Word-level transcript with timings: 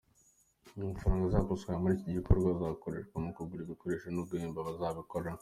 Amafaranga 0.79 1.23
azakusanywa 1.25 1.81
muri 1.81 1.93
iki 1.97 2.15
gikorwa 2.17 2.47
azakoreshwa 2.51 3.15
mu 3.23 3.29
kugura 3.35 3.61
ibikoresho 3.63 4.07
no 4.15 4.21
guhemba 4.29 4.57
abazikoraho. 4.61 5.39